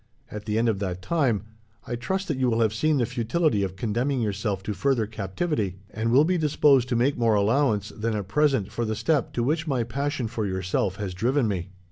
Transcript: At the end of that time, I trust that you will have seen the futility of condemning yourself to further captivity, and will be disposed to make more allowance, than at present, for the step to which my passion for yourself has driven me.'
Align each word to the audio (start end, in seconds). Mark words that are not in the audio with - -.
At 0.31 0.45
the 0.45 0.57
end 0.57 0.67
of 0.67 0.79
that 0.79 1.03
time, 1.03 1.43
I 1.85 1.95
trust 1.95 2.27
that 2.27 2.39
you 2.39 2.49
will 2.49 2.61
have 2.61 2.73
seen 2.73 2.97
the 2.97 3.05
futility 3.05 3.61
of 3.61 3.75
condemning 3.75 4.19
yourself 4.19 4.63
to 4.63 4.73
further 4.73 5.05
captivity, 5.05 5.77
and 5.91 6.11
will 6.11 6.23
be 6.25 6.39
disposed 6.39 6.89
to 6.89 6.95
make 6.95 7.19
more 7.19 7.35
allowance, 7.35 7.89
than 7.89 8.15
at 8.15 8.27
present, 8.27 8.71
for 8.71 8.83
the 8.83 8.95
step 8.95 9.31
to 9.33 9.43
which 9.43 9.67
my 9.67 9.83
passion 9.83 10.27
for 10.27 10.47
yourself 10.47 10.95
has 10.95 11.13
driven 11.13 11.47
me.' 11.47 11.69